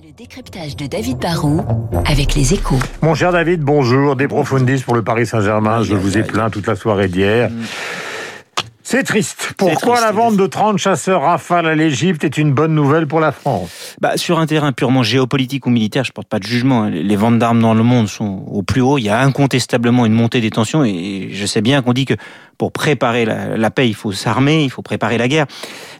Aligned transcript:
Le 0.00 0.12
décryptage 0.12 0.76
de 0.76 0.86
David 0.86 1.18
Barrault 1.18 1.64
avec 2.06 2.36
les 2.36 2.54
échos. 2.54 2.78
Mon 3.02 3.16
cher 3.16 3.32
David, 3.32 3.62
bonjour. 3.62 4.14
Des 4.14 4.28
profondis 4.28 4.80
pour 4.82 4.94
le 4.94 5.02
Paris 5.02 5.26
Saint-Germain. 5.26 5.82
Je 5.82 5.94
vous 5.94 6.16
ai 6.16 6.22
plaint 6.22 6.52
toute 6.52 6.68
la 6.68 6.76
soirée 6.76 7.08
d'hier. 7.08 7.50
C'est 8.90 9.02
triste. 9.02 9.52
Pourquoi 9.58 9.96
triste, 9.96 10.06
la 10.06 10.12
vente 10.12 10.38
de 10.38 10.46
30 10.46 10.78
chasseurs 10.78 11.20
Rafale 11.20 11.66
à 11.66 11.74
l'Égypte 11.74 12.24
est 12.24 12.38
une 12.38 12.54
bonne 12.54 12.74
nouvelle 12.74 13.06
pour 13.06 13.20
la 13.20 13.32
France? 13.32 13.96
Bah, 14.00 14.16
sur 14.16 14.38
un 14.38 14.46
terrain 14.46 14.72
purement 14.72 15.02
géopolitique 15.02 15.66
ou 15.66 15.70
militaire, 15.70 16.04
je 16.04 16.12
porte 16.12 16.26
pas 16.26 16.38
de 16.38 16.44
jugement. 16.44 16.84
hein. 16.84 16.88
Les 16.90 17.16
ventes 17.16 17.38
d'armes 17.38 17.60
dans 17.60 17.74
le 17.74 17.82
monde 17.82 18.08
sont 18.08 18.44
au 18.50 18.62
plus 18.62 18.80
haut. 18.80 18.96
Il 18.96 19.02
y 19.02 19.10
a 19.10 19.20
incontestablement 19.20 20.06
une 20.06 20.14
montée 20.14 20.40
des 20.40 20.48
tensions 20.48 20.84
et 20.86 21.28
je 21.32 21.44
sais 21.44 21.60
bien 21.60 21.82
qu'on 21.82 21.92
dit 21.92 22.06
que 22.06 22.14
pour 22.56 22.72
préparer 22.72 23.26
la, 23.26 23.58
la 23.58 23.70
paix, 23.70 23.86
il 23.88 23.94
faut 23.94 24.10
s'armer, 24.10 24.64
il 24.64 24.70
faut 24.70 24.80
préparer 24.82 25.18
la 25.18 25.28
guerre. 25.28 25.44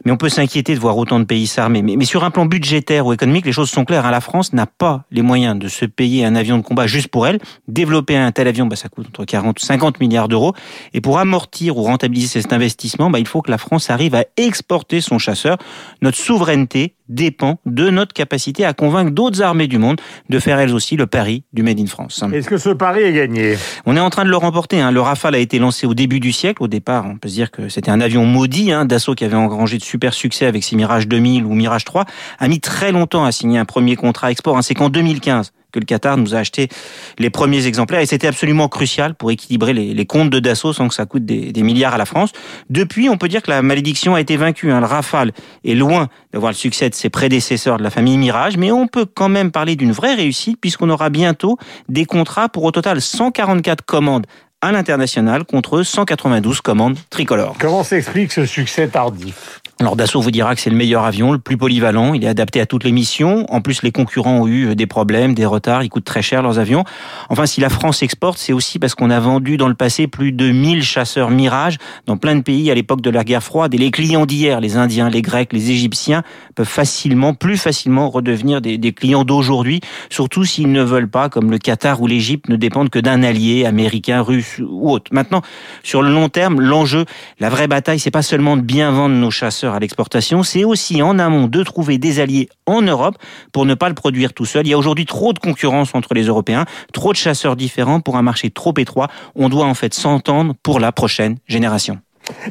Mais 0.03 0.11
on 0.11 0.17
peut 0.17 0.27
s'inquiéter 0.27 0.73
de 0.73 0.79
voir 0.79 0.97
autant 0.97 1.19
de 1.19 1.25
pays 1.25 1.45
s'armer. 1.45 1.83
Mais, 1.83 1.95
mais 1.95 2.05
sur 2.05 2.23
un 2.23 2.31
plan 2.31 2.47
budgétaire 2.47 3.05
ou 3.05 3.13
économique, 3.13 3.45
les 3.45 3.51
choses 3.51 3.69
sont 3.69 3.85
claires. 3.85 4.07
hein. 4.07 4.11
La 4.11 4.19
France 4.19 4.51
n'a 4.51 4.65
pas 4.65 5.03
les 5.11 5.21
moyens 5.21 5.57
de 5.59 5.67
se 5.67 5.85
payer 5.85 6.25
un 6.25 6.35
avion 6.35 6.57
de 6.57 6.63
combat 6.63 6.87
juste 6.87 7.09
pour 7.09 7.27
elle. 7.27 7.37
Développer 7.67 8.17
un 8.17 8.31
tel 8.31 8.47
avion, 8.47 8.65
bah, 8.65 8.75
ça 8.75 8.89
coûte 8.89 9.05
entre 9.09 9.25
40 9.25 9.61
ou 9.61 9.63
50 9.63 9.99
milliards 9.99 10.27
d'euros. 10.27 10.53
Et 10.95 11.01
pour 11.01 11.19
amortir 11.19 11.77
ou 11.77 11.83
rentabiliser 11.83 12.41
cet 12.41 12.51
investissement, 12.51 12.78
bah, 13.11 13.19
il 13.19 13.27
faut 13.27 13.41
que 13.41 13.51
la 13.51 13.57
France 13.57 13.89
arrive 13.89 14.15
à 14.15 14.25
exporter 14.37 15.01
son 15.01 15.17
chasseur. 15.17 15.57
Notre 16.01 16.17
souveraineté 16.17 16.95
dépend 17.07 17.59
de 17.65 17.89
notre 17.89 18.13
capacité 18.13 18.65
à 18.65 18.73
convaincre 18.73 19.11
d'autres 19.11 19.41
armées 19.41 19.67
du 19.67 19.79
monde 19.79 19.99
de 20.29 20.39
faire 20.39 20.59
elles 20.59 20.73
aussi 20.73 20.95
le 20.95 21.07
pari 21.07 21.43
du 21.53 21.63
Made 21.63 21.79
in 21.79 21.87
France. 21.87 22.23
Est-ce 22.31 22.47
que 22.47 22.57
ce 22.57 22.69
pari 22.69 23.01
est 23.01 23.13
gagné? 23.13 23.57
On 23.85 23.95
est 23.95 23.99
en 23.99 24.09
train 24.09 24.25
de 24.25 24.29
le 24.29 24.37
remporter. 24.37 24.79
Hein. 24.79 24.91
Le 24.91 25.01
Rafale 25.01 25.35
a 25.35 25.39
été 25.39 25.59
lancé 25.59 25.87
au 25.87 25.93
début 25.93 26.19
du 26.19 26.31
siècle. 26.31 26.61
Au 26.61 26.67
départ, 26.67 27.05
on 27.07 27.17
peut 27.17 27.29
se 27.29 27.33
dire 27.33 27.51
que 27.51 27.67
c'était 27.67 27.91
un 27.91 27.99
avion 27.99 28.25
maudit. 28.25 28.71
Hein. 28.71 28.85
Dassault, 28.85 29.15
qui 29.15 29.25
avait 29.25 29.35
engrangé 29.35 29.77
de 29.77 29.83
super 29.83 30.13
succès 30.13 30.45
avec 30.45 30.63
ses 30.63 30.75
Mirage 30.75 31.07
2000 31.07 31.45
ou 31.45 31.55
Mirage 31.55 31.85
3, 31.85 32.05
a 32.37 32.47
mis 32.47 32.59
très 32.59 32.91
longtemps 32.91 33.25
à 33.25 33.31
signer 33.31 33.57
un 33.57 33.65
premier 33.65 33.95
contrat 33.95 34.31
export. 34.31 34.57
Hein. 34.57 34.61
C'est 34.61 34.75
qu'en 34.75 34.89
2015 34.89 35.51
que 35.71 35.79
le 35.79 35.85
Qatar 35.85 36.17
nous 36.17 36.35
a 36.35 36.39
acheté 36.39 36.69
les 37.17 37.29
premiers 37.29 37.65
exemplaires 37.67 37.99
et 37.99 38.05
c'était 38.05 38.27
absolument 38.27 38.67
crucial 38.67 39.15
pour 39.15 39.31
équilibrer 39.31 39.73
les, 39.73 40.05
comptes 40.05 40.29
de 40.29 40.39
Dassault 40.39 40.73
sans 40.73 40.87
que 40.87 40.93
ça 40.93 41.05
coûte 41.05 41.25
des, 41.25 41.51
des 41.51 41.63
milliards 41.63 41.93
à 41.93 41.97
la 41.97 42.05
France. 42.05 42.31
Depuis, 42.69 43.09
on 43.09 43.17
peut 43.17 43.27
dire 43.27 43.41
que 43.41 43.51
la 43.51 43.61
malédiction 43.61 44.15
a 44.15 44.21
été 44.21 44.37
vaincue. 44.37 44.71
Hein. 44.71 44.79
Le 44.79 44.85
Rafale 44.85 45.31
est 45.63 45.75
loin 45.75 46.07
d'avoir 46.33 46.51
le 46.51 46.57
succès 46.57 46.89
de 46.89 46.95
ses 46.95 47.09
prédécesseurs 47.09 47.77
de 47.77 47.83
la 47.83 47.89
famille 47.89 48.17
Mirage, 48.17 48.57
mais 48.57 48.71
on 48.71 48.87
peut 48.87 49.05
quand 49.05 49.29
même 49.29 49.51
parler 49.51 49.75
d'une 49.75 49.91
vraie 49.91 50.15
réussite 50.15 50.59
puisqu'on 50.59 50.89
aura 50.89 51.09
bientôt 51.09 51.57
des 51.87 52.05
contrats 52.05 52.49
pour 52.49 52.63
au 52.63 52.71
total 52.71 53.01
144 53.01 53.83
commandes 53.85 54.25
à 54.61 54.71
l'international 54.71 55.45
contre 55.45 55.83
192 55.83 56.61
commandes 56.61 56.97
tricolores. 57.09 57.55
Comment 57.59 57.83
s'explique 57.83 58.31
ce 58.31 58.45
succès 58.45 58.87
tardif? 58.87 59.61
Alors 59.81 59.95
Dassault 59.95 60.19
vous 60.19 60.29
dira 60.29 60.55
que 60.55 60.59
c'est 60.59 60.69
le 60.69 60.75
meilleur 60.75 61.05
avion, 61.05 61.31
le 61.31 61.39
plus 61.39 61.55
polyvalent, 61.55 62.13
il 62.13 62.25
est 62.25 62.27
adapté 62.27 62.59
à 62.59 62.65
toutes 62.65 62.83
les 62.83 62.91
missions. 62.91 63.45
En 63.47 63.61
plus, 63.61 63.81
les 63.81 63.93
concurrents 63.93 64.41
ont 64.41 64.47
eu 64.47 64.75
des 64.75 64.87
problèmes, 64.87 65.33
des 65.33 65.45
retards, 65.45 65.83
ils 65.83 65.89
coûtent 65.89 66.03
très 66.03 66.21
cher 66.21 66.41
leurs 66.41 66.59
avions. 66.59 66.83
Enfin, 67.29 67.45
si 67.45 67.61
la 67.61 67.69
France 67.69 68.03
exporte, 68.03 68.39
c'est 68.39 68.51
aussi 68.51 68.77
parce 68.77 68.93
qu'on 68.93 69.09
a 69.09 69.21
vendu 69.21 69.55
dans 69.55 69.69
le 69.69 69.75
passé 69.75 70.07
plus 70.07 70.33
de 70.33 70.51
1000 70.51 70.83
chasseurs 70.83 71.29
Mirage 71.29 71.77
dans 72.07 72.17
plein 72.17 72.35
de 72.35 72.41
pays 72.41 72.69
à 72.69 72.75
l'époque 72.75 72.99
de 72.99 73.09
la 73.09 73.23
guerre 73.23 73.41
froide. 73.41 73.73
Et 73.73 73.77
les 73.77 73.89
clients 73.89 74.25
d'hier, 74.25 74.59
les 74.59 74.75
Indiens, 74.75 75.09
les 75.09 75.21
Grecs, 75.21 75.53
les 75.53 75.71
Égyptiens, 75.71 76.23
peuvent 76.55 76.67
facilement, 76.67 77.33
plus 77.33 77.55
facilement 77.55 78.09
redevenir 78.09 78.59
des, 78.59 78.77
des 78.77 78.91
clients 78.91 79.23
d'aujourd'hui, 79.23 79.79
surtout 80.09 80.43
s'ils 80.43 80.73
ne 80.73 80.83
veulent 80.83 81.09
pas, 81.09 81.29
comme 81.29 81.51
le 81.51 81.57
Qatar 81.57 82.01
ou 82.01 82.07
l'Égypte, 82.07 82.49
ne 82.49 82.57
dépendent 82.57 82.89
que 82.89 82.99
d'un 82.99 83.23
allié 83.23 83.65
américain, 83.65 84.23
russe 84.23 84.59
ou 84.59 84.91
autre. 84.91 85.09
Maintenant, 85.13 85.41
sur 85.83 86.01
le 86.01 86.11
long 86.11 86.27
terme, 86.27 86.59
l'enjeu, 86.59 87.05
la 87.39 87.47
vraie 87.47 87.69
bataille, 87.69 87.99
c'est 87.99 88.11
pas 88.11 88.23
seulement 88.23 88.57
de 88.57 88.61
bien 88.61 88.91
vendre 88.91 89.15
nos 89.15 89.31
chasseurs 89.31 89.68
à 89.75 89.79
l'exportation, 89.79 90.43
c'est 90.43 90.63
aussi 90.63 91.01
en 91.01 91.19
amont 91.19 91.47
de 91.47 91.63
trouver 91.63 91.97
des 91.97 92.19
alliés 92.19 92.49
en 92.65 92.81
Europe 92.81 93.17
pour 93.51 93.65
ne 93.65 93.73
pas 93.73 93.89
le 93.89 93.95
produire 93.95 94.33
tout 94.33 94.45
seul. 94.45 94.67
Il 94.67 94.69
y 94.69 94.73
a 94.73 94.77
aujourd'hui 94.77 95.05
trop 95.05 95.33
de 95.33 95.39
concurrence 95.39 95.95
entre 95.95 96.13
les 96.13 96.23
Européens, 96.23 96.65
trop 96.93 97.11
de 97.11 97.17
chasseurs 97.17 97.55
différents 97.55 97.99
pour 97.99 98.17
un 98.17 98.21
marché 98.21 98.49
trop 98.49 98.73
étroit. 98.77 99.07
On 99.35 99.49
doit 99.49 99.65
en 99.65 99.73
fait 99.73 99.93
s'entendre 99.93 100.53
pour 100.63 100.79
la 100.79 100.91
prochaine 100.91 101.37
génération. 101.47 101.99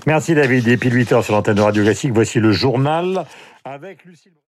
Merci 0.07 0.35
David. 0.35 0.67
Et 0.69 0.77
puis 0.77 0.91
8 0.91 1.13
heures 1.13 1.25
sur 1.25 1.35
l'antenne 1.35 1.55
de 1.55 1.63
Radio 1.63 1.83
Classique, 1.83 2.13
voici 2.13 2.41
le 2.41 2.53
journal 2.53 3.25
avec 3.65 4.05
Lucille. 4.05 4.33